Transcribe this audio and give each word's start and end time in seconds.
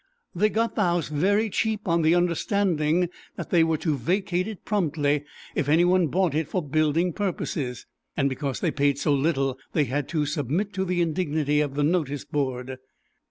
They 0.33 0.49
got 0.49 0.73
the 0.73 0.81
house 0.81 1.09
very 1.09 1.47
cheap 1.51 1.87
on 1.87 2.01
the 2.01 2.15
understanding 2.15 3.07
that 3.35 3.51
they 3.51 3.63
were 3.63 3.77
to 3.77 3.95
vacate 3.95 4.47
it 4.47 4.65
promptly 4.65 5.25
if 5.53 5.69
anyone 5.69 6.07
bought 6.07 6.33
it 6.33 6.47
for 6.47 6.63
building 6.67 7.13
purposes, 7.13 7.85
and 8.17 8.27
because 8.27 8.61
they 8.61 8.71
paid 8.71 8.97
so 8.97 9.13
little 9.13 9.59
they 9.73 9.83
had 9.83 10.07
to 10.09 10.25
submit 10.25 10.73
to 10.73 10.85
the 10.85 11.01
indignity 11.03 11.61
of 11.61 11.75
the 11.75 11.83
notice 11.83 12.25
board. 12.25 12.79